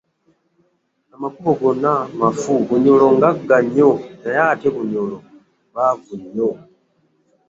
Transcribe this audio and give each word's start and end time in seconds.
Amakubo 1.15 1.51
gonna 1.59 1.93
mafu, 2.19 2.53
Bunyoro 2.67 3.07
ngagga 3.15 3.57
nnyo 3.65 3.89
naye 4.21 4.39
ate 4.51 4.65
abanyoro 4.71 5.17
baavu 5.73 6.13
nnyo. 6.21 6.49